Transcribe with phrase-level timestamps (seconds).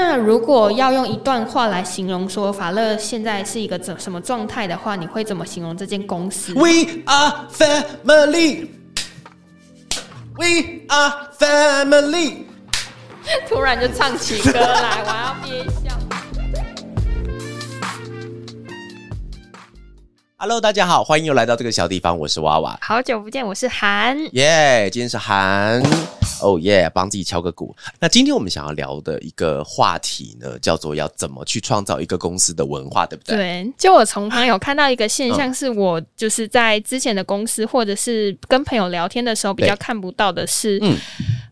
[0.00, 8.68] 那如果要用一段话来形容说法乐现在是一个怎什么状态的话，你会怎么形容这间公司？We are family.
[10.36, 12.44] We are family.
[13.50, 15.98] 突然就唱起歌来，我要憋笑。
[20.36, 22.78] Hello，大家好，欢迎又来到这个小地方，我是娃娃。
[22.80, 24.16] 好久不见，我是韩。
[24.32, 25.82] 耶，今天是韩。
[26.42, 27.74] 哦耶，帮自己敲个鼓。
[27.98, 33.36] 那今天我们想要聊的一个话题呢，叫做要怎么去创造一个公司的文化，对不对？
[33.36, 33.72] 对。
[33.76, 40.96] 就我从旁有看到一个现象，是我就是在之前的公司或者是跟朋友聊天的时候比较看不到的是，嗯，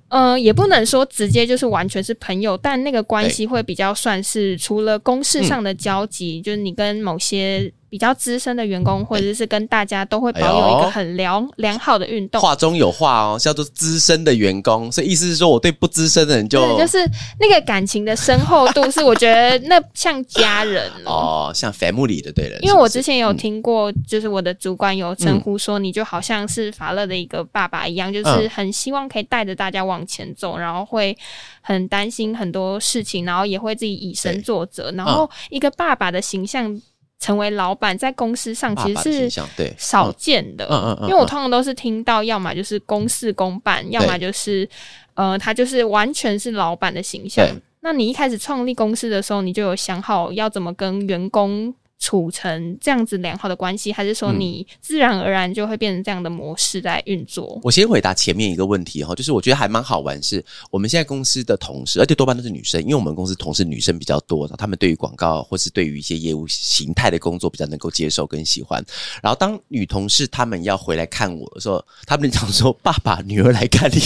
[0.09, 7.73] 呃，也不能说直接就是完全是朋友，但那个关系会比较算是除了公事上的交集，就是你跟某些。
[7.89, 12.41] 比较资深的员工，或者是跟大家都会保有一个很良良好的运动。
[12.41, 16.99] 话中有话哦，叫做资深的员工，所以意思是说我对不资深的人就就是
[17.39, 22.59] 那个感情的深厚度，是我觉得那像家人哦， 像 family 的对人。
[22.63, 31.17] 因为我之前有听过，就是我的主管有称呼说，你就好像是法乐的一个爸爸一样，就是很希望可以带着大家往前走，然后会
[31.61, 36.81] 很担心很多事情，然后也会自己以身作则，然后一个爸爸的形象。
[37.19, 39.43] 成为老板在公司上其实是
[39.77, 44.69] 少见的，嗯嗯，因为我通常都是听到，要么就是公事公办，要么就是
[45.15, 47.47] 呃，他就是完全是老板的形象。
[47.81, 51.75] 那你一开始创立公司的时候，你就有想好要怎么跟员工？
[51.99, 57.59] 处成这样子良好的关系，还是说你自然而然就会变成这样的模式在运作？
[57.63, 68.85] 我先回答前面一个问题哈，就是我觉得还蛮好玩，是我们现在公司的同事，而且多半都是女生，因为我们公司同事女生比较多，他们对于广告或是对于一些业务形态的工作比较能够接受跟喜欢。
[69.23, 74.01] 然后当女同事他们要回来看我的时候，他们常说：“爸爸，女儿来看你。”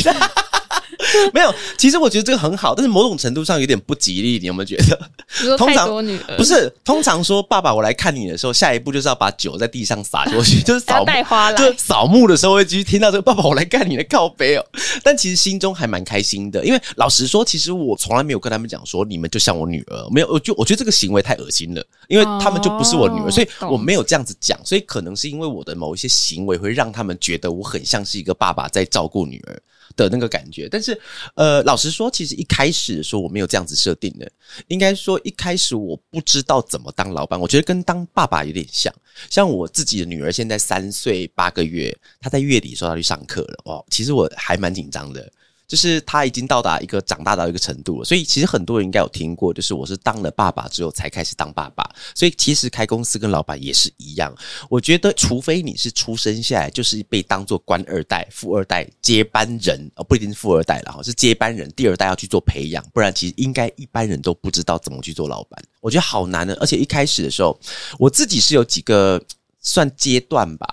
[1.32, 5.56] 没有，其实我觉得这个很好，但是某种程度上有点不吉利，你有没有觉得？
[5.56, 5.88] 通常
[6.36, 14.64] 不是，通常说爸爸我来看你的时候，下一步就是要把酒在地上洒过去， 就是扫带花就扫墓的时候会继续听到这个爸爸我来看你的靠背哦。
[15.02, 29.62] 但其实心中还蛮开心的，因为老实说，其实我从来没有跟他们讲说你们就像我女儿，没有，我就我觉得这个行为太恶心了，因为他们就不是我女儿，所以我没有这样子讲，所以可能是因为我的某一些行为会让他们觉得我很像是一个爸爸在照顾女儿。
[30.08, 30.98] 的那个感觉，但是，
[31.34, 34.30] 呃，老实说，其实一开始的时候我没有这样子设定的。
[34.68, 38.92] 应该说，一开始我不知道怎么当老板，我觉得跟当爸爸有点像。
[39.28, 45.30] 像我自己的女儿现在三岁八个月，她在月底说要去上课了，哦，其实我还蛮紧张的。
[45.70, 51.88] 就是他已经到达一个长大到一个程度了，所以其实很多人应该有听过，就是我是当了爸爸之后才开始当爸爸。
[52.12, 54.34] 所以其实开公司跟老板也是一样。
[54.68, 65.62] 我觉得，除非你是出生下来就是被当做官二代、富二代接班人，哦，不一定是富二代了哈，是接班人，第二代要去做培养，不然其实应该一般人都不知道怎么去做老板。
[65.80, 67.56] 我觉得好难呢，而且一开始的时候，
[67.96, 69.22] 我自己是有几个。
[69.60, 70.66] 算阶段吧，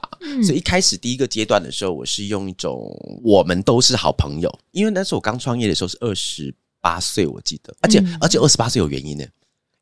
[0.44, 2.90] 所以一开始第一个阶段的时候，我是用一种
[3.24, 9.26] 我们都是好朋友，因为那时候我刚创业的时候是二十八岁，我记得，而且而且二十八岁有原因呢。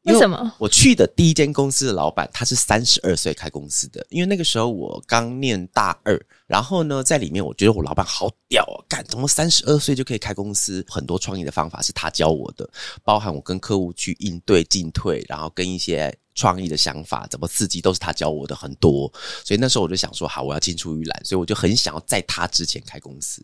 [0.06, 0.54] 为什么？
[0.60, 6.16] 我去的第一间公司的老板他是三十二岁开公司的，因为那个时候我刚念大二，
[6.46, 10.86] 然后呢，在里面我觉得我老板好屌啊，干怎么三十二岁就可以开公司？
[10.88, 12.70] 很多创业的方法是他教我的，
[13.04, 19.12] 包含我跟客户去应对进退，然后跟一些创意的想法怎么刺激，都是他教我的很多。
[19.44, 23.42] 所以那时候我就想说，好，我要青出于蓝，所以我就很想要在他之前开公司。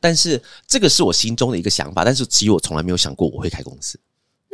[0.00, 3.98] 但是这个是我心中的一个想法，但是其实我从来没有想过我会开公司。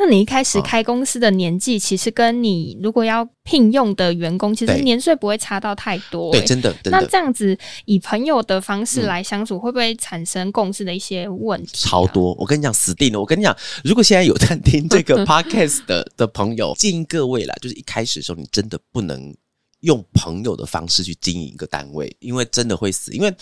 [0.01, 6.31] 那你一开始开公司的年纪，其实跟你如果要聘用的员工，其实年岁不会差到太多。
[6.31, 6.73] 对，真的。
[6.85, 11.73] 那这样子以朋友的方式来相处，会不会产生共识的一些问题？
[11.75, 12.33] 超多！
[12.39, 13.19] 我跟你讲，死定了！
[13.19, 19.35] 我跟你讲，如果现在有在听这个 podcast 的的朋友，建议各位啦，就是一开始的时候，你真的不能。
[19.81, 23.13] 用朋友的方式去经营一个单位，因为真的会死。
[23.13, 23.33] 因为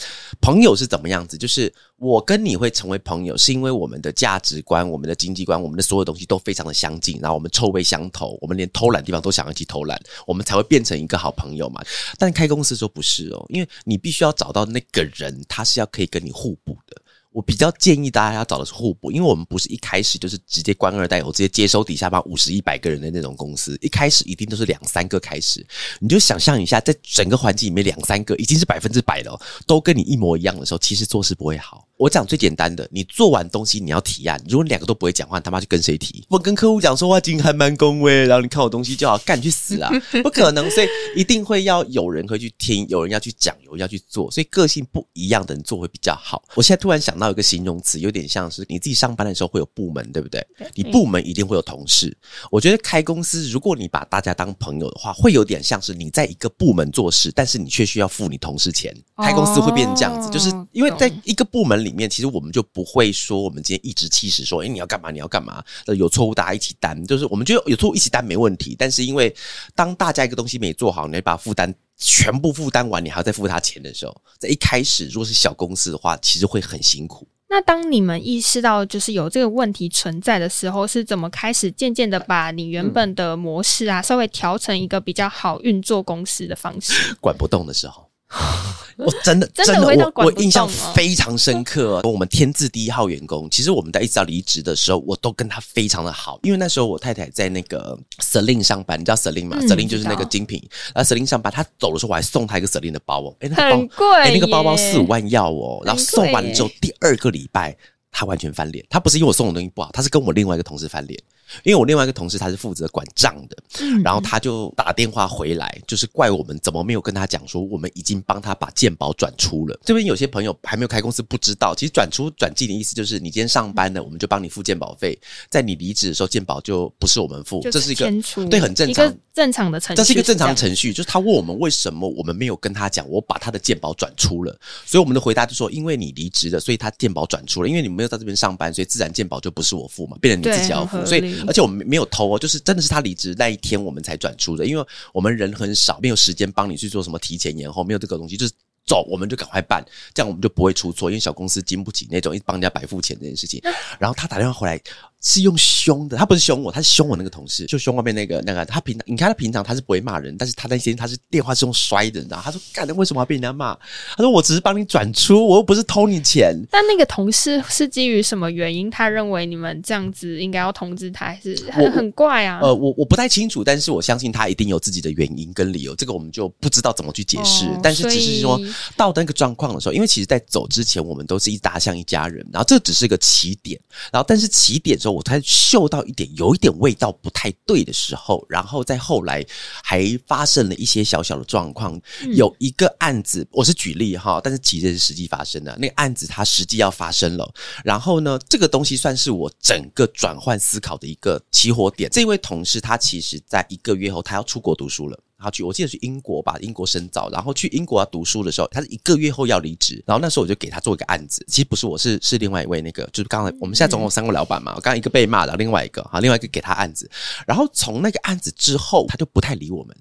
[0.40, 1.38] 朋友是怎么样子？
[1.38, 11.82] 就是我跟你会成为朋友，是因为我们的价值观、我们的经济观、我们的所有东西都非常的相近，然后我们臭味相投，我们连偷懒地方都想要去偷懒，我们才会变成一个好朋友嘛。
[12.18, 17.02] 但开公司时候不是哦，因为你必须要找到那个人，他是要可以跟你互补的。
[17.36, 25.62] 我比较建议大家要找的是互补，因为我们不是一开始就是直接官二代，我直接接收底下班五十一百个人的那种公司，一开始一定都是两三个开始。
[26.00, 31.86] 你就想象一下，在整个环境里面两三个已经是百分之百了，都跟你一模一样的时候，其实做事不会好。
[31.96, 36.24] 我讲最简单的，你做完东西你要提案，如果两个都不会讲话，他妈去跟谁提？
[36.28, 39.90] 我跟客户讲说话金还蛮恭维，然后你看我东西就好，干去死啊！
[40.22, 46.42] 不可能，所以一定会要有人会去听，有人要去讲，有人要去做，所以个性不一样的人做会比较好。
[46.54, 50.46] 我现在突然想到一个形容词，有点像是你自己上班的时候会有部门，对不对？
[50.74, 52.14] 你部门一定会有同事。
[52.50, 58.94] 我觉得开公司，如果你把大家当朋友的话，会有点像是你在一个部门做事，但是你却需要付你同事钱。
[59.16, 65.10] 开公司会变成这样子，就是因为在一个部门里面，其实我们就不会说我们今天一直气使说，哎，你要干嘛？
[65.10, 65.62] 你要干嘛？
[65.96, 68.74] 有错误大家一起担，就是我们觉得有错误一起担没问题。
[68.76, 69.34] 但是因为
[69.74, 77.26] 当大家一个东西没做好，你把负担全部负担完，你还要再付他钱的时候，在一开始如果是小公司的话，其实会很辛苦。
[77.48, 87.14] 那当你们意识到就是有这个问题存在的时候，是怎么开始渐渐的把你原本的模式啊，稍微调成一个比较好运作公司的方式？
[87.22, 88.10] 管不动的时候。
[88.96, 92.00] 我 真的真的我我印象非常深刻。
[92.02, 96.40] 我们天字第一号员工，其实我们在一直要离职的时候，我都跟他非常的好。
[96.42, 100.60] 因为那时候我太太在那个 Celine 上班，你知道 Celine 吗？Celine 就是那个精品。
[100.94, 105.82] 然后 Celine 上班，他走的时候我还送他一个 Celine 的包哦，哎，很贵，哎，那个包包四五万要哦。
[105.84, 107.76] 然后送完了之后，第二个礼拜
[108.10, 108.84] 他完全翻脸。
[108.88, 111.20] 他不是因为我送的东西不好，他是跟我另外一个同事翻脸。
[111.62, 113.56] 因为我另外一个同事他是负责管账的，
[114.02, 119.78] 然后他就打电话回来，就是怪我们怎么没有跟他讲说我们已经帮他把鉴宝转出了。
[119.84, 125.18] 这边有些朋友还没有开公司不知道，其实转出转进的意思就是你今天上班了，我们就帮你付鉴保费，
[125.50, 128.10] 在你离职的时候鉴保就不是我们付，这是一个
[128.48, 130.92] 对很正常正常的程序，这是一个正常的程序。
[130.92, 142.06] 就是他问我们为什么我们没有跟他讲，我把他的鉴保转出了，所以我们的回答就说因为你离职了，所以他鉴保转出了，因为你没有在这边上班，所以自然鉴保就不是我付嘛，变成你自己要付，所以而且我们没有。
[142.08, 148.52] 偷哦，就是真的是他离职那一天我们才转出的，因为我们人很少，没有时间帮你去做什么提前延后，没有这个东西，就是
[148.86, 149.84] 走我们就赶快办，
[150.14, 153.60] 这样我们就不会出错，因为小公司经不起那种一帮人家白付钱这件事情。
[153.98, 154.80] 然后他打电话回来。
[155.26, 158.64] 是用凶的，他不是凶我，他是凶我那个同事，就凶外面那个那个。
[158.64, 162.40] 他平常你看他平常他是不会骂人，但是他那天他是电话是用摔的，你知道？
[162.40, 163.74] 他说：“干的为什么要被人家骂？”
[164.16, 166.56] 他说：“我只是帮你转出，我又不是偷你钱。
[166.70, 168.88] ”但那个同事是基于什么原因？
[168.88, 172.60] 他认为你们这样子应该要通知他，还是很很怪啊？
[172.62, 177.66] 呃，我我不太清楚，但是我相信他一定有自己的原因跟理由，这个我们就不知道怎么去解释。
[177.82, 178.60] 但是只是说
[178.96, 183.80] 到那个状况的时候，因为其实，在走之前，我们都是一大像一家人，然后这只是一个起点，
[184.12, 185.96] 然后但是起点之后，我才嗅到。
[185.96, 189.42] 到一点有一点味道不太对的时候，然后再后来
[189.82, 191.98] 还发生了一些小小的状况。
[192.34, 195.74] 有一个案子，我是举例哈，但是其实是实际发生的。
[195.78, 197.50] 那个案子它实际要发生了，
[197.82, 202.10] 然后呢，这个东西算是我整个转换思考的一个起火点。
[202.10, 205.18] 这位同事他其实在一个月后，他要出国读书了。
[205.38, 217.10] 他去，我记得去英国吧，英国深造，然后去英国要读书的时候，他是一个月后要离职，然后那时候我就给他做一个案子，其实不是我是是另外一位那个，就是刚才我们现在总共三个老板嘛，我刚刚一个被骂的，另外一个哈，另外一个给他案子，
[217.46, 219.96] 然后从那个案子之后，他就不太理我们，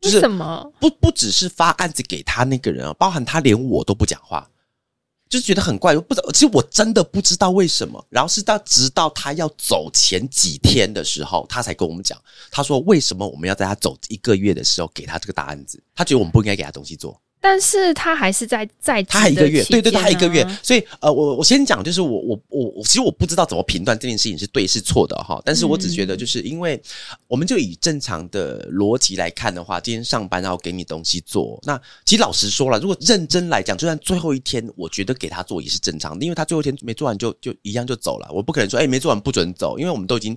[0.00, 4.48] 就是什么不不只是发案子给他那个人啊，包含他连我都不讲话。
[5.34, 8.04] 就觉得很怪，我不知道，其实我真的不知道为什么。
[8.08, 12.16] 然后是到直到他要走前几天的时候，他才跟我们讲，
[12.52, 15.82] 他说为什么我们要在他走一个月的时候给他这个答案子？
[15.94, 17.20] 他觉得我们不应该给他东西做。
[17.44, 26.80] 但是他还是在在他还一个月，对对，他还一个月，所以呃，我我先讲，就是我我我我，其实我不知道怎么评断这件事情是对是错的哈，但是我只觉得就是因为
[27.28, 40.34] 我们就以正常的逻辑来看的话，今天上班然后给你东西做，那其实老实说了，如果认真来讲，就算最后一天，我觉得给他做也是正常的，因为他最后一天没做完就就一样就走了，我不可能说哎没做完不准走，因为我们都已经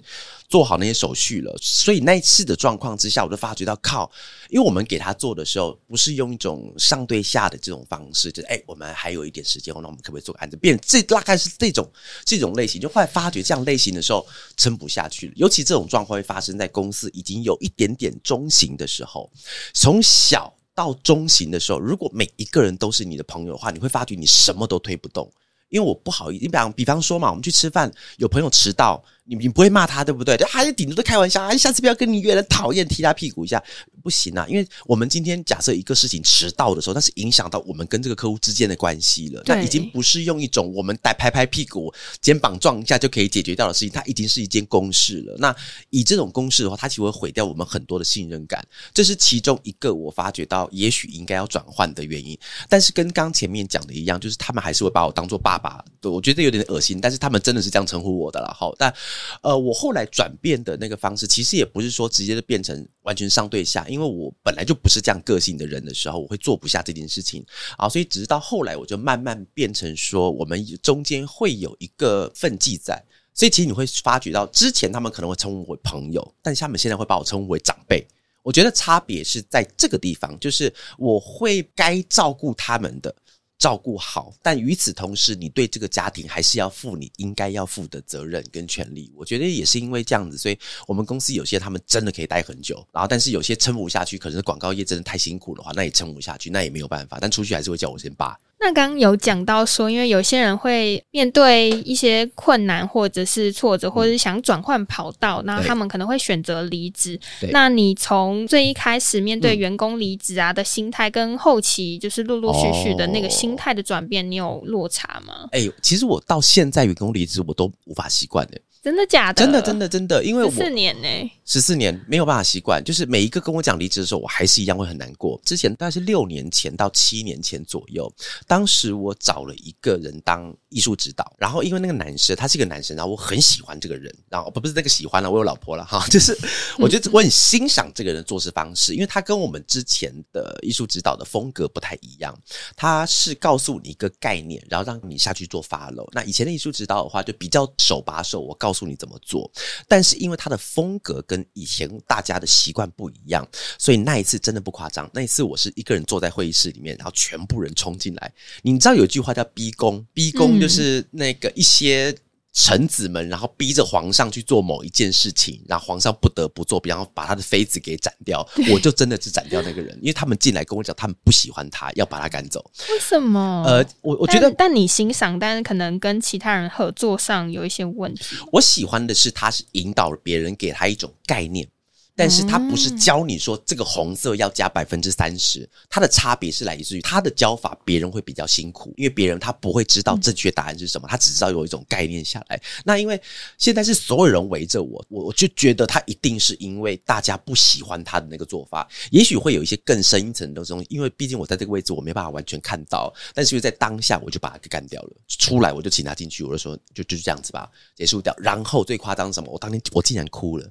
[0.48, 4.10] 做好那些手续了，所以那一次的状况之下，我就发觉到靠，
[4.50, 7.08] 因为我们给他做的时候不是用一种上。
[7.08, 10.58] 对下的这种方式，就是哎，我们还有一点时间，那我们可不可以做个案子？
[10.58, 11.90] 变这大概是这种
[12.26, 14.28] 这种类型，就后来发觉这样类型的时候
[14.58, 15.34] 撑不下去了。
[15.38, 19.32] 尤其这种状况会发生在公司已经有一点点中型的时候，
[19.74, 25.32] 从小到中型的时候，如果每一个人都是你的朋友的话，你会发觉你什么都推不动。
[25.70, 29.02] 因为我不好意思，你比方比方说嘛，我们去吃饭，有朋友迟到。
[29.28, 30.38] 你你不会骂他对不对？
[30.38, 33.62] 就还是顶多都开玩笑，啊，下次不要跟你约了，讨厌，踢他屁股一下
[34.02, 34.46] 不行啊！
[34.48, 39.44] 因为我们今天假设一个事情迟到的时候，那是影响到我们跟这个客户之间的关系了。
[39.46, 45.36] 那已经不是用一种我们带拍拍屁股、肩膀撞一下就可以解决掉的事情，它已经是一件公事了。
[45.38, 45.54] 那
[45.90, 48.66] 以这种公事的话，它其实会毁掉我们很多的信任感。
[48.94, 52.38] 这是其中一个我发觉到也许应该要转换的原因。
[52.70, 57.02] 但是跟刚前面讲的一样，就是他们还是会把我当做爸爸，对我觉得有点恶心。
[57.02, 58.94] 但是他们真的是这样称呼我的了，好，但
[59.42, 67.46] 呃，我后来转变的那个方式，其实也不是说直接就变成完全上对下，因为我本来就不是这样个性的人的时候，我会做不下这件事情
[67.78, 73.02] 啊，所以只是到后来，我就慢慢变成说，我们中间会有一个分际在。
[73.34, 78.04] 所以其实你会发觉到，之前他们可能会称呼为朋友，但是他们现在会把我称呼为长辈。
[78.42, 83.14] 我觉得差别是在这个地方，就是我会该照顾他们的。
[83.58, 89.12] 照顾好，但与此同时，你对这个家庭还是要负你应该要负的责任跟权利。
[89.16, 97.18] 我觉得也是因为这样子，所以我们公司有些他们真的可以待很久，然后但是有些撑不下去，可能是广告业真的太辛苦的话，那也撑不下去，那也没有办法。
[97.20, 98.38] 但出去还是会叫我先爸。
[98.60, 107.20] 那刚刚有讲到说，因为有些人会面对一些困难，或者是挫折，或者是想转换跑道，那他们可能会选择离职。
[107.52, 115.48] 那你从最一开始面对员工离职啊的心态，跟后期就是陆陆续续的那个心态的转变，你有落差吗？
[115.52, 118.60] 哎，其实我到现在员工离职，我都无法习惯的。
[118.88, 119.44] 真的假的？
[119.44, 121.08] 真的真的真的，因为四年呢，
[121.44, 125.38] 十四年没有办法习惯，就是每一个跟我讲离职的时候，我还是一样会很难过。
[125.44, 128.10] 之前大概是六年前到七年前左右，
[128.48, 136.34] 当时我找了一个人当艺术指导，然后因为那个男生他是一个男生，然后我很喜欢这个人，然后不不是那个喜欢了，我有老婆了哈， 就是
[136.78, 142.34] 我觉得我很欣赏这个人做事方式，因为他跟我们之前的艺术指导的风格不太一样，
[142.78, 146.08] 他是告诉你一个概念，然后让你下去做 follow。
[146.14, 149.52] 那以前的艺术指导的话，就比较手把手，我告诉你怎么做。
[149.88, 153.48] 但是因为他的风格跟以前大家的习惯不一样，
[153.80, 155.10] 所以那一次真的不夸张。
[155.14, 158.34] 那一次我是一个人坐在会议室里面，然后全部人冲进来。
[158.62, 162.16] 你知道有一句话叫“逼宫”，逼宫就是那个一些。
[162.54, 168.48] 臣子们，然后逼着皇上去做某一件事情，然后皇上不得不做，比方把他的妃子给斩掉。
[168.72, 172.64] 我就真的是斩掉那个人，因为他们进来跟我讲，他们不喜欢他，要把他赶走。
[172.90, 173.64] 为什么？
[173.68, 178.36] 呃，我我觉得，但你欣赏，但是可能跟其他人合作上有一些问题。
[178.52, 181.68] 我喜欢的是，他是引导别人，给他一种概念。
[182.18, 192.60] 但是他不是教你说这个红色要加百分之三十，它的差别是来自于他的教法，别人会比较辛苦，因为别人他不会知道正确答案是什么，他只知道有一种概念下来。
[192.84, 193.22] 那因为
[193.60, 203.14] 现在是所有人围着我，我我就觉得他一定是因为大家不喜欢他的那个做法，也许会有一些更深一层的东西，因为毕竟我在这个位置，我没办法完全看到。
[203.36, 205.12] 但是因为在当下，我就把他给干掉了。
[205.28, 208.36] 出来我就请他进去，我就说就就是这样子吧，结束掉。
[208.40, 209.52] 然后最夸张什么？
[209.52, 210.68] 我当天我竟然哭了。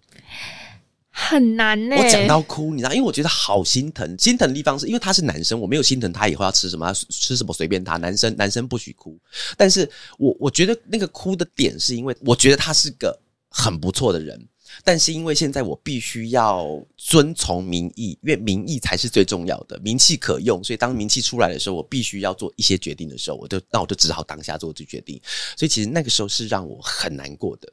[1.18, 4.14] 很难呢，我讲到哭，你知道，因为我觉得好心疼。
[4.18, 7.96] 心疼的地方是因为他是男生，我没有心疼他以后要吃什么，吃什么随便他。
[7.96, 9.18] 男生男生不许哭，
[9.56, 13.18] 但是我我觉得那个哭的点是因为我觉得他是个
[13.48, 14.38] 很不错的人，
[14.84, 16.68] 但是因为现在我必须要
[16.98, 25.18] 遵从民意，因为民意才是最重要的，名气可用，所以当名气出来的时候，我必须要做一些决定的时候，我就那我就只好当下做这决定。
[25.56, 27.72] 所以其实那个时候是让我很难过的。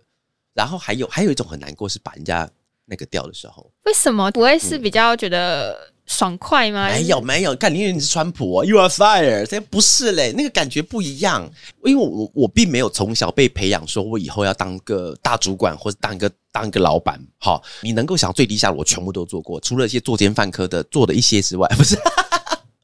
[0.53, 2.50] 然后还有还有一种很难过是把人家。
[2.85, 5.75] 那个调的时候，为什么不会是比较觉得
[6.05, 6.89] 爽快吗？
[6.89, 11.49] 没有没有，看你以为你是川普，You are fire，这不是嘞，那个感觉不一样。
[11.85, 17.19] 因为我我并没有从小被培养，说我以后要当个大主管或者当一个当一个老板。
[17.39, 21.97] 好，你能够想最低下，我全部都做过，除了一些作奸犯科的做的一些之外，不是。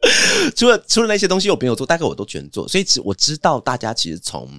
[0.56, 4.50] 除了除了那些东西我没有做，大概我都全做，所以只我知道大家其实从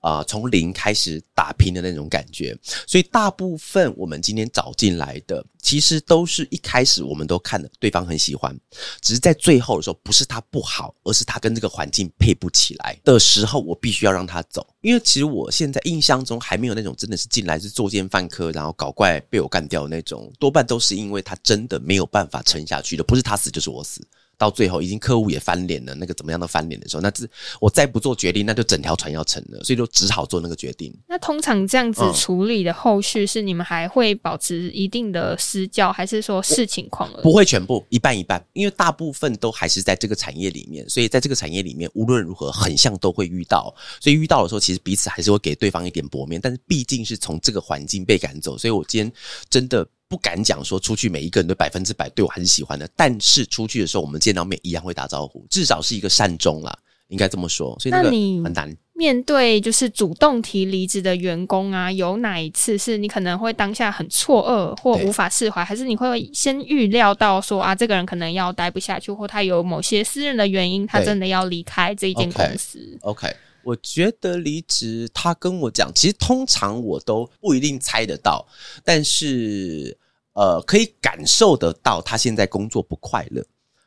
[0.00, 2.54] 啊从零开始打拼的那种感觉，
[2.86, 8.54] 所以大部分我们今天找进来的，其实都是一开始我们都看的对方很喜欢，
[9.00, 14.66] 只是在最后的时候，不是他不好，而是他跟这个环境配不起来的时候，我必须要让他走。
[14.82, 24.06] 因为其实我现在印象中还没有那种真的是进来是作奸犯科，然后搞怪被我干掉那种，多半都是因为他真的没有办法撑下去的，不是他死就是我死。
[24.42, 27.24] 到最后，已经客户也翻脸了，那个怎么样都翻脸的时候，那这
[27.60, 30.92] 我再不做决定，那就整条船要沉了，所以就只好做那个决定。
[31.06, 37.22] 那通常这样子处理的后续是你们还会保持一定的私教，还是说视情况了？
[37.22, 43.72] 不会全部一半一半，因为大部分都还是在这个产业里面，所以在这个产业里面，无论如何，很像都会遇到。
[44.00, 49.12] 所以遇到的时候，其实彼此还是会给对方一点薄面，但是毕竟是从这个环境被赶走，所以我今天
[49.48, 49.86] 真的。
[50.12, 56.78] 不敢讲说出去每一个人都百分之百对我还是喜欢的，但是出去的时候我们见到面一样会打招呼，至少是一个善终啦，
[57.08, 57.74] 应该这么说。
[57.80, 58.10] 所以那个
[58.44, 73.34] 很难面对就是主动提离职的员工啊，有哪一次是你可能会当下很错愕或无法释怀，还是你会先预料到说啊，这个人可能要待不下去，或他有某些私人的原因，他真的要离开这一间公司？OK。
[73.64, 78.44] 我觉得离职，他跟我讲，其实通常我都不一定猜得到，
[78.84, 79.96] 但是
[80.34, 83.44] 呃，可以感受得到他现在工作不快乐。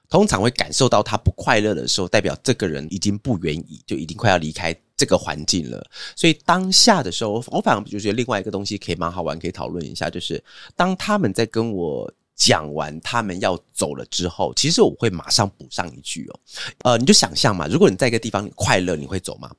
[0.08, 5.84] 通常会感受到他不快乐的时候，代表这个人已经不愿意，就已经快要离开这个环境了。
[6.16, 10.42] 所以当下的时候，我反而就觉得另外一个东西可以蛮好玩，可以讨论一下，就是
[10.76, 16.40] 当他们在跟我讲完他们要走了之后，其实我会马上补上一句哦，
[16.84, 19.52] 呃，你就想象嘛，如果你在一个地方你快乐，你会走吗？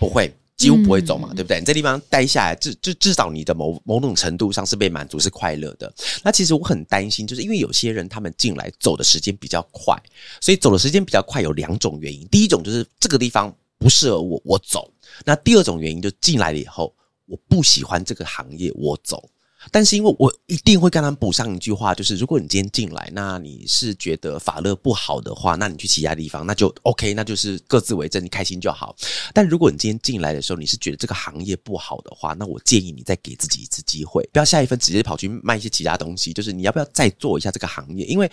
[0.00, 0.34] 不会。
[0.60, 1.58] 几乎不会走嘛，对不对？
[1.58, 5.90] 你在地方待下来，至至至少你的某某种程度上是被满足，是快乐的。
[6.22, 9.96] 那其实我很担心，就是因为有些人他们进来走的时间比较快，
[10.38, 12.28] 所以走的时间比较快有两种原因。
[12.28, 14.82] 第一种就是这个地方不适合我，我走；
[15.24, 19.26] 那第二种原因就进来了以后，我不喜欢这个行业，我走。
[19.70, 28.96] 但是因为我一定会跟他们补上一句话，就是如果你今天进来，那你是觉得法乐不好的话，那你去其他地方那就 OK，那就是各自为政，你开心就好。
[29.34, 36.32] 但如果你今天进来的时候，你是觉得这个行业不好的话，那我建议你再给自己一次机会，不要下一份直接跑去卖一些其他东西。
[36.32, 38.06] 就是你要不要再做一下这个行业？
[38.06, 38.30] 因为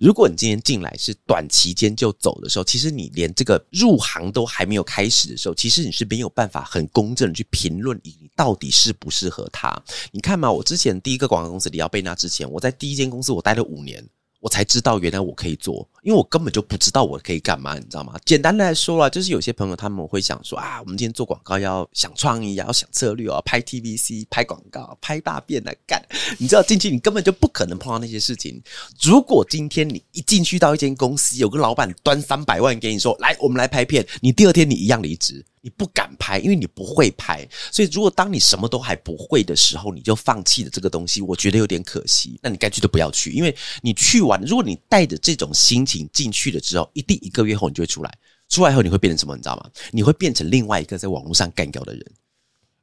[0.00, 9.70] 如果你今天进来是短期间就走的时候，其实你连这个入行都还没有开始的时候，其实你是没有办法很公正的去评论你到底适不适合他。
[10.12, 10.61] 你看嘛，我。
[10.62, 14.02] 之前第一个广告公司里奥贝纳之前，我在第一间公司我待了五年。
[14.40, 18.14] 我才知道原来我可以做，因为我根本就不知道我可以干嘛，你知道吗？
[18.24, 26.04] 简单的来说啊，就是有些朋友他们会想说啊，我们今天做广告要想创意，要想策略，要拍 TVC、拍广告、拍大便来干。
[26.38, 28.60] 你知道进去你根本就不可能碰到那些事情。
[29.00, 37.48] 如果今天你一进去到一间公司，有个老板端三百万给你说来，我们来拍片，你第二天你一样离职，你不敢拍，因为你不会拍。
[37.70, 42.40] 所以如果当你什么都还不会的时候，你就放弃了这个东西，我觉得有点可惜。
[42.42, 44.42] 那你该去就不要去，因为你去完。
[44.42, 48.18] 如果你带着这种心情进去了之后，一定一个月后你就会出来。
[48.48, 49.34] 出来后你会变成什么？
[49.34, 49.70] 你知道吗？
[49.92, 52.12] 你会变成另外一个在网络上干掉的人。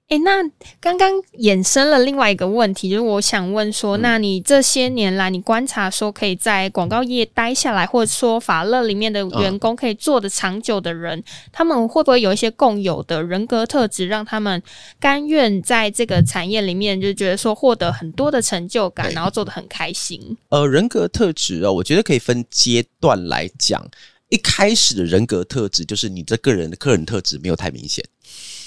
[0.10, 0.42] 哎，那
[0.82, 14.60] 刚刚衍生了另外一个问题，就是我想问说，那你这些年来，你观察说可以在广告业待下来，或者说法乐里面的员工可以做的长久的人，他们会不会有一些共有的人格特质，让他们
[15.00, 20.36] 甘愿在这个产业里面，就觉得说获得很多的成就感，然后做的很开心？
[20.50, 23.88] 呃，人格特质哦，我觉得可以分阶段来讲。
[24.30, 28.04] 一开始的人格特质，就是你这个人的个人特质没有太明显。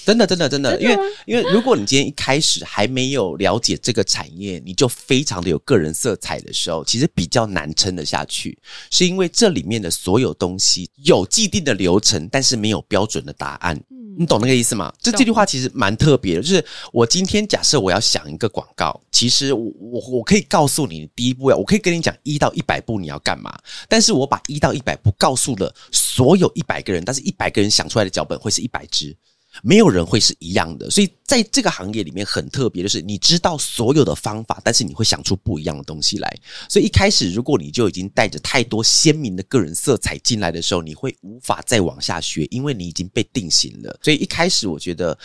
[0.04, 8.58] 真的，真的，真的，因为因为如果你今天一开始还没有了解这个产业，你就非常的有个人色彩的时候，其实比较难撑得下去，
[8.90, 13.80] 是因为这里面的所有东西有既定的流程，但是没有标准的答案。
[14.18, 14.92] 你懂那个意思吗？
[15.00, 29.16] 这这句话其实蛮特别的，就是我今天假设我要想一个广告，其实我我我可以告诉你第一步要，我可以跟你讲一到一百步你要干嘛，但是我把一到一百步告诉了所有一百个人，但是一百个人想出来的脚本会是一百支。
[29.62, 36.40] 没有人会是一样的，所以在这个行业里面很特别的是，你知道所有的方法，但是你会想出不一样的东西来。
[36.70, 43.98] 所以一开始，如果你就已经带着太多鲜明的个人色彩进来的时候，你会无法再往下学，因为你已经被定型了。
[44.02, 45.16] 所以一开始，我觉得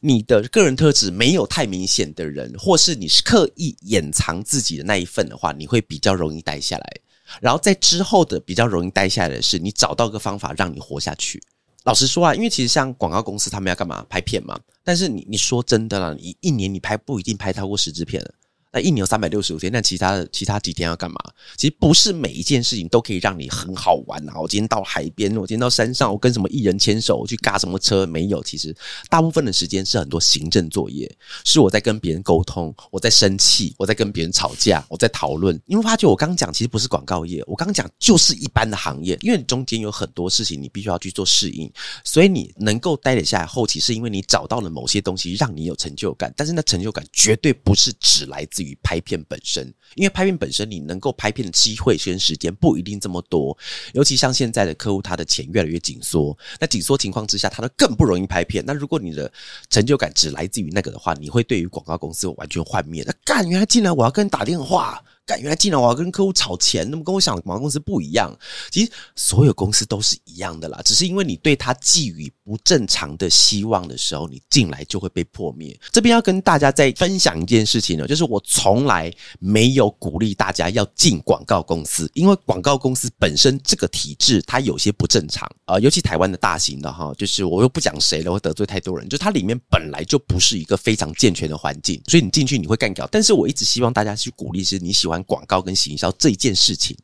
[0.00, 6.96] 你的个人特质没有太明显的人，或是你是刻意掩藏自己的那一份的话，你会比较容易待下来。
[7.40, 11.42] 然后在之后的比较容易待下来的是，你找到个方法让你活下去。
[11.84, 14.04] 老实说啊，因为其实像广告公司，他们要干嘛？
[14.08, 14.58] 拍片嘛。
[14.82, 18.22] 但是你你说真的啦，你一年你拍不一定拍超过十支片
[18.74, 21.16] 那一年有三百六十五天，那其他的其他几天要干嘛？
[21.56, 24.40] 其实不是每一件事情都可以让你很好玩啊！
[24.40, 28.04] 我今天到海边，我今天到山上，我跟什么艺人牵手，我去嘎什么车？
[28.04, 28.76] 没有，其实
[29.08, 31.08] 大部分的时间是很多行政作业，
[31.44, 35.56] 是我在跟别人沟通，我在生气，我在跟别人吵架，我在讨论。
[35.66, 48.63] 因为发觉我刚讲其实不是广告业，我刚刚讲就是一般的行业，因为中间有很多事情你必须要去做适应，所以你能够待得下来，后期是因为你找到了某些东西让你有成就感，但是那成就感绝对不是只来自于。
[48.64, 53.56] 与拍片本身，因为拍片本身，你能够拍片的机会跟时间不一定这么多。
[53.92, 58.64] 尤其像现在的客户，他的钱越来越紧缩，那紧缩情况之下，他都更不容易拍片。
[58.66, 59.30] 那如果你的
[59.68, 63.04] 成就感只来自于那个的话，你会对于广告公司完全幻灭。
[63.06, 65.02] 那干，原来进来我要跟你打电话。
[65.26, 68.30] 感原来进来我要跟客户炒钱，那么跟我想广告公司不一样。
[68.70, 75.78] 其实所有公司都是一样的啦，只是因为你对他寄予不正常的希望的时候，你进来就会被破灭。
[75.90, 93.08] 这边要跟大家再分享一件事情呢，就是我从来没有鼓励大家要进广告公司，因为广告公司本身这个体制它有些不正常啊，尤其台湾的大型的哈，就是我又不讲谁了，会得罪太多人，就它里面本来就不是一个非常健全的环境，所以你进去你会干掉。
[93.10, 95.13] 但是我一直希望大家去鼓励是你喜欢。
[95.22, 96.96] 广告跟行销这一件事情，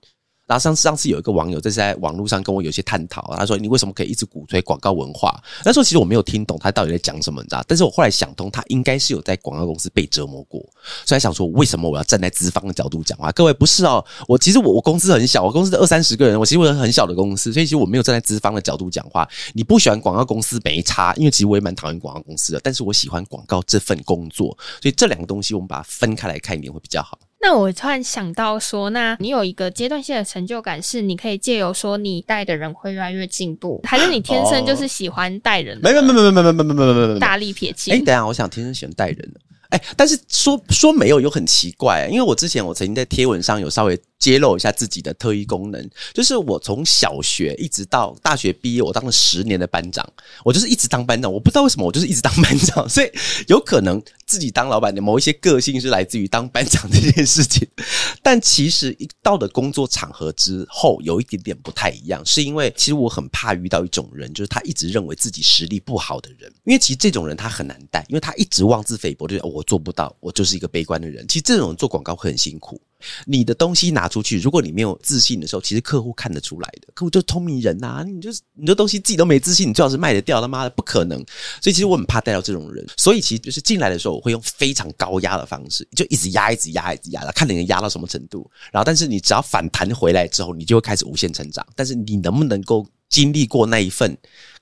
[0.46, 5.40] 然后上次上次有一个网友在在网络上跟我有些探讨，他说你为什么可以一直鼓吹广告文化？
[5.64, 7.64] 那时候其实我没有听懂他到底在讲什么，你知道？
[7.68, 10.60] 但是我后来想通，他应该是有在广告公司被折磨过，
[11.06, 13.30] 所以想说为什么我要站在资方的角度讲话？
[13.30, 19.28] 各位不是哦，我其实我我公司很小，我公司二三十个人，我其实我很小的公司，所以其实我没有站在资方的角度讲话。
[19.52, 24.48] 你不喜欢广告公司没差，因为其实我也蛮讨厌广告公司的，但是我喜欢广告这份工作，
[24.82, 27.16] 所以这两个东西我们把它分开来看一点会比较好。
[27.42, 35.78] 那我突然想到说，那你有一个阶段性的成就感，是你可以借由说你带的人会越来越进步，还是你天生就是喜欢带人？
[35.82, 37.94] 没没没没没没没没没没没大力撇清。
[37.94, 39.40] 哎，等下，我想天生喜欢带人的。
[39.70, 43.98] 哎，但是说说没有又很奇怪，因为我之前我曾经在贴文上有稍微。
[44.20, 50.06] 揭露一下自己的特异功能，就是我从小学一直到大学毕业，我当了十年的班长，
[50.44, 51.32] 我就是一直当班长。
[51.32, 53.10] 我不知道为什么，我就是一直当班长， 所以
[53.48, 57.66] 有可能自己当老板的某一些个性是来自于当班长这件事情。
[58.22, 71.26] 但其实一到了工作场合之后，有一点点不太一样，是因为其实我很怕遇到一种人，就是他一直认为自己实力不好的人，因为其实这种人他很难带，因为他一直妄自菲薄，就是我做不到，我就是一个悲观的人。
[71.26, 72.78] 其实这种人做广告会很辛苦。
[73.26, 76.88] 你的东西拿出去，如果你没有自信的时候，其实客户看得出来的。
[76.94, 81.18] 客户就是聪明人呐，你就是你的东西自己都没自信，你最好是卖得掉，他妈的不可能。
[81.60, 88.50] 所以其实我很怕带到这种人，所以其实就是进来的时候，我会用非常高压的方式，就一直压，一直压，一直压，看你能压到什么程度。
[88.72, 91.66] 然后，但是你只要反弹回来之后，你就会开始无限成长。
[91.74, 94.16] 但是你能不能够经历过那一份？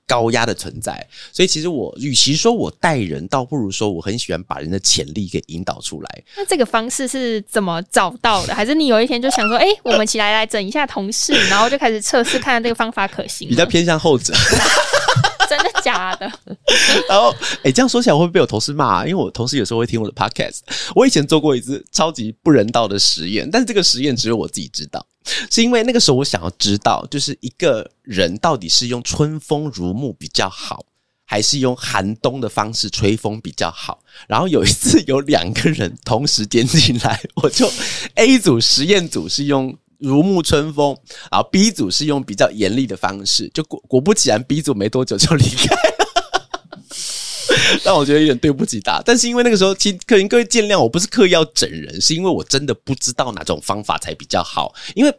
[0.09, 6.23] 高压的存在，所以其实我与其说我带人，倒不如说我很喜欢把人的潜力给引导出来。
[6.35, 8.53] 那这个方式是怎么找到的？
[8.57, 13.47] 还是你有一天就想说，哎，我们起来来整一下同事，然后就开始测试，看看这个方法可行？
[13.47, 14.33] 比较偏向后者。
[15.49, 16.31] 真的假的？
[17.09, 20.59] 然后，哎，这样说起来会被我同事骂，因为我同事有时候会听我的 podcast。
[20.95, 25.03] 我以前做过一次超级不人道的实验，但是这个实验只有我自己知道，
[25.49, 30.85] 是因为那个时候我想要知道，就是一个人到底是用春风如沐比较好，
[31.25, 33.99] 还是用寒冬的方式吹风比较好。
[34.27, 37.71] 然后有一次有两个人同时点进来，我就
[38.15, 39.77] A 组实验组是用。
[39.99, 40.97] 如沐春风，
[41.29, 45.75] 然后 B 组是用比较严厉的方式，就果果不其然，B 组没多久就离开，
[47.83, 49.01] 让我觉得有点对不起他。
[49.05, 54.73] 但是因为那个时候，其可能各位见谅，我不是刻意要整人，是因为我真的不知道哪种方法才比较好。
[54.95, 55.13] 因为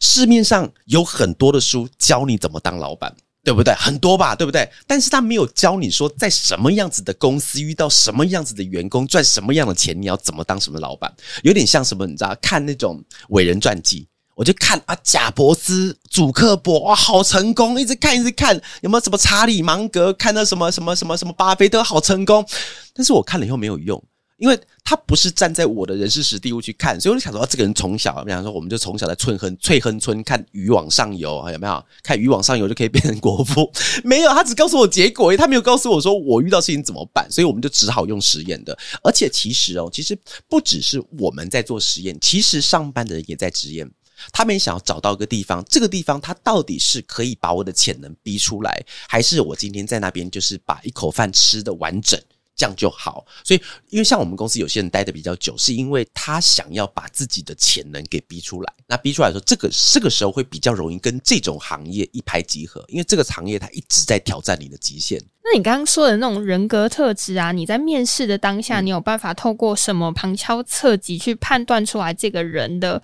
[0.00, 3.14] 市面上有很多的书教你怎么当老板。
[3.44, 3.72] 对不对？
[3.76, 4.68] 很多吧，对不对？
[4.86, 11.10] 但是他没有教你说，在什么样子的公司遇到什么样子的员工赚什么样的钱，你要怎么当什么老板？
[11.44, 12.06] 有点像什么？
[12.06, 12.36] 你知道？
[12.42, 14.06] 看那种伟人传记，
[14.38, 17.78] 我就看啊，贾伯斯、祖克伯，哇，好成功！
[17.78, 20.12] 一直看，一直看，有没有什么查理芒格？
[20.12, 22.46] 看到什么什么什么什么巴菲特，好成功。
[22.94, 24.00] 但是我看了以后没有用。
[24.36, 31.84] 因为他不是站在我的人事实地物去看，所以我就想说，这个人从小，比方说，我们就从小在翠亨翠亨村看鱼往上游，有没有？
[32.04, 33.68] 看鱼往上游就可以变成国父？
[34.04, 37.28] 没有，他只告诉我结果，他没有告诉我说我遇到事情怎么办。
[37.28, 38.78] 所以我们就只好用实验的。
[39.02, 40.16] 而且其实哦，其实
[40.48, 43.90] 不只是我们在做实验，其实上班的人也在实验。
[44.32, 52.20] 他们想要找到一个地方，这个地方它到底是可以把我的潜能逼出来，还是我今天在那边就是把一口饭吃的完整？
[52.56, 58.74] 这样就好，所以因为像我们公司有些人待的比较久，是因为他想要把自己的潜能给逼出来。
[58.88, 65.22] 那逼出来的时候，这个这个时候会比较容易跟这种行业一拍即合，因为这个行业它一直在挑战你的极限。
[65.44, 73.00] 那你刚刚说的那种人格特质啊，你在面试的当下，你有办法透过什么旁敲侧击去判断出来这个人的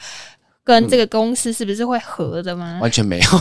[0.64, 2.78] 跟这个公司是不是会合的吗？
[2.80, 3.26] 完全没有。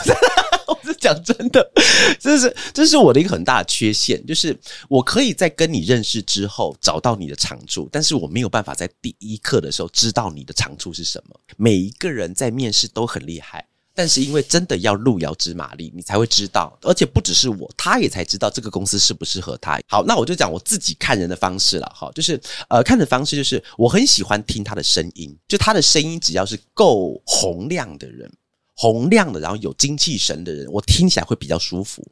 [0.65, 1.71] 我是讲真的，
[2.19, 4.57] 这是这是我的一个很大的缺陷，就是
[4.89, 11.39] 我可以在跟你认识之后找到你的长处，但是我没有办法在第一课的时候知道你的长处是什么。
[11.57, 19.79] 每一个人在面试都很厉害，但是因为真的要路遥知马力，你才会知道，而且不只是我，他也才知道这个公司适不适合他。
[19.87, 28.31] 好，那我就讲我自己看人的方式了，哈，就是呃，看的方式就是我很喜欢听他的声音，就他的声音只要是够洪亮的人。
[28.75, 32.03] 洪亮的，然后有精气神的人，我听起来会比较舒服。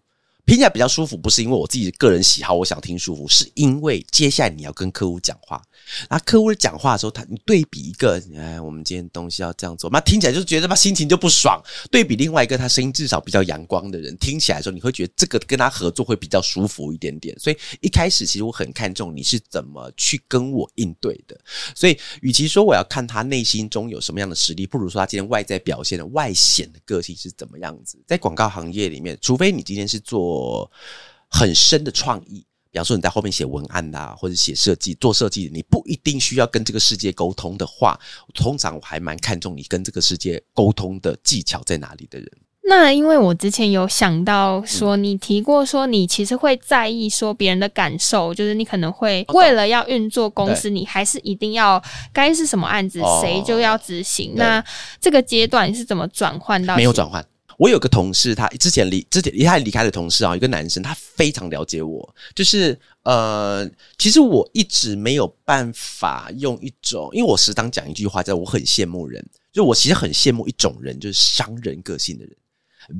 [0.51, 5.63] 听起来比较舒服，不是因为我自己的个人喜好，我想听舒服，是因为接下来你要跟客户讲话。
[6.09, 11.63] 那客户讲话的时候，他你对比一个，哎，我们今天东西要这样做，那听起来就觉得他心情就不爽。
[11.89, 17.33] 对比另外一个，他声音至少比较阳光的人，听起来的时候，你会觉得这个跟他合作会比较舒服一点点。
[17.39, 21.39] 所以一开始其实我很看重你是怎么去跟我应对的。
[21.73, 27.97] 所以与其说我要看他内心中有什么样的实力，不如说他今天外在表现的外显的个性是怎么样子。
[28.05, 30.40] 在广告行业里面，除非你今天是做
[31.29, 32.45] 很深的创意。
[32.73, 37.99] 比方说你在后面写文案呐，或者写设计、做设计，你不一定需要跟这个世界沟通的话，
[38.33, 42.31] 通常我还蛮看重你跟这个世界沟通的技巧在哪里的人。
[42.63, 54.33] 那因为我之前有想到说，你提过说你其实会在意说别人的感受，就是你可能会为了要运作公司，你还是一定要该是什么案子谁就要执行。
[54.35, 54.63] 那
[55.01, 56.77] 这个阶段是怎么转换到？
[56.77, 57.25] 没有转换。
[57.61, 62.15] 我有个同事，他之前离之前离开离开的同事啊，一个男生，他非常了解我。
[62.33, 63.69] 就是呃，
[63.99, 72.35] 其实我一直没有办法用一种，因为我时常讲一句话，叫我很羡慕人，就我其实很羡慕一种人，就是商人个性的人。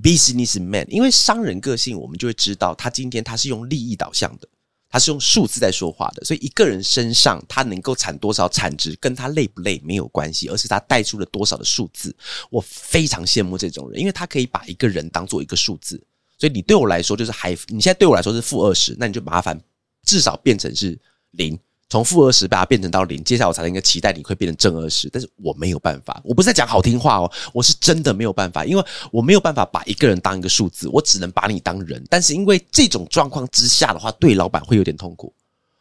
[0.04, 4.48] Businessman，因为商人个性，我们就会知道他今天他是用利益导向的，
[4.92, 12.14] 他是用数字在说话的，所以一个人身上他能够产多少产值，跟他累不累没有关系，而是他带出了多少的数字。
[12.50, 15.96] 我非常羡慕这种人，因为他可以把一个人当做一个数字，
[16.38, 19.58] 所以你对我来说就是还，你现在对我来说是负二十，那你就麻烦
[20.04, 21.00] 至少变成是
[21.32, 21.58] 零。
[21.92, 32.02] 从负二十把它变成到零，接下来我才能应该期待你会变成正二十，但是我没有办法，我不是在讲好听话哦，我是真的没有办法，因为我没有办法把一个人当一个数字，我只能把你当人。
[32.10, 35.34] 但是因为这种状况之下的话，对老板会有点痛苦，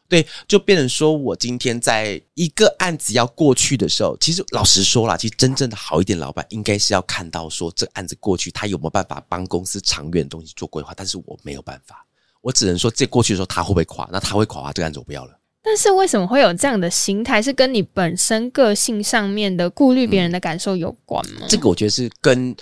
[0.09, 12.05] 对，就变成说我今天在一个案子要过去的时候，其实老实说了，其实真正的好一点老板应该是要看到说这案子过去，他有没有办法帮公司长远的东西做规划，但是我没有办法，
[12.41, 15.37] 我只能说这过去的时候他会不会垮，那他会垮，这个案子我不要了。
[15.63, 17.41] 但是为什么会有这样的心态？
[17.43, 21.47] 是跟你本身个性上面的顾虑别人的感受有关吗？
[21.49, 22.55] 这个我觉得是跟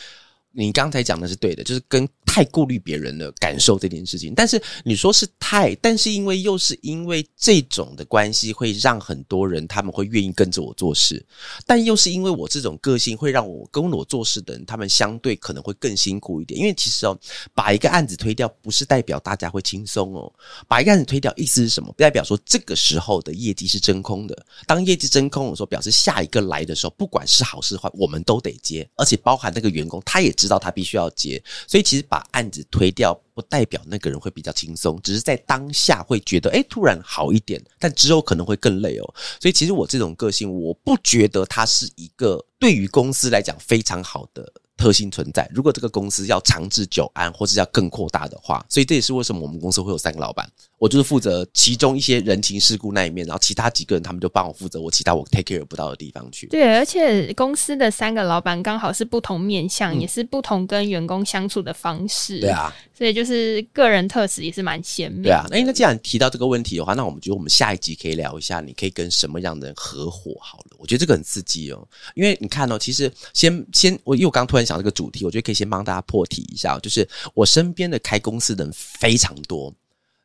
[0.59, 2.09] 你刚才讲的是对的，就是跟。
[2.31, 11.25] 太顾虑别人的感受这件事情，但是你说是太，但是因为又是因为这种的关系，会让很多人他们会愿意跟着我做事，
[11.67, 16.61] 但又是因为我这种个性，会让我跟我做事的人，他们相对可能会更辛苦一点。
[16.61, 17.19] 因为其实哦，
[17.55, 20.33] 把一个案子推掉，不是代表大家会轻松哦。
[20.69, 21.93] 把一个案子推掉，意思是什么？
[21.93, 24.47] 不代表说这个时候的业绩是真空的。
[24.65, 31.43] 当业绩真空的时候，表示下一个来的时候，不管是好是坏，我们都得接，而且包含那个员工，他也知知道他必须要接。
[31.67, 39.15] 所以其实把案子推掉，不代表那个人会比较轻松，只是在当下会觉得，哎，突然好一点，但之后可能会更累哦。
[39.41, 44.53] 所以，其实我这种个性，我不觉得他是一个对于公司来讲非常好的。
[44.79, 45.51] 特性存在。
[45.53, 50.49] 如果这个公司要长治久安，或是要更扩大的话，所以这也是为什么我们公司会有三个老板。
[50.79, 56.47] 我就是负责其中一些人情世故那一面，然后其他几个人他们就帮我负责我其他我 take care 不到的地方去。
[56.47, 62.41] 对，而且公司的三个老板刚好是不同面相，也是不同跟员工相处的方式。
[62.41, 65.25] 对啊，所以就是个人特质也是蛮鲜明。
[65.25, 70.77] 对啊，那那既然提到这个问题的话，那我们觉得我们下一集可以聊一下，你可以跟什么样的人合伙好了。
[70.79, 79.75] 我觉得这个很刺激哦，因为你看哦，其实先先我因为我刚突然想这个主题，我觉得可以先帮大家破题一下，就是我身边的开公司的人非常多。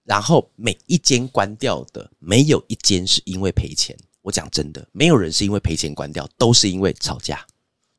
[0.04, 3.98] 然后每一间关掉的，没有一间是因为赔钱。
[4.22, 7.46] 我讲真的，没有人是因为赔钱关掉，都是因为吵架。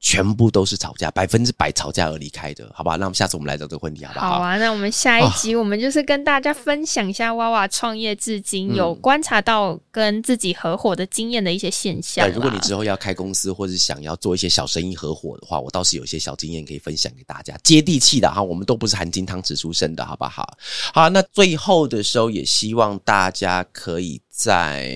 [0.05, 2.97] 全部都是吵架，百分之百吵架而离开的，好吧？
[2.97, 4.29] 那我们下次我们来聊这个问题，好不好？
[4.33, 12.31] 好啊，那我们下一集我们就是跟大家分享一下娃娃创业至今有观察到跟自己合伙的经验的一些现象。
[12.31, 18.43] 如果你之后要开公司或者想要做一些小生意合伙的话，我倒是有一些小经验可以分享给大家，接地气的哈。
[18.43, 20.55] 我们都不是含金汤匙出身的，好不好？
[20.93, 24.21] 好，那最后的时候也希望大家可以。
[24.37, 24.90] 在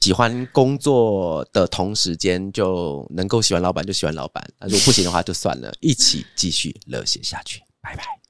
[0.00, 8.21] 喜欢工作的同时间，就能够喜欢老板就喜欢老板，如果不行的话就算了，一起继续热血下去，拜拜。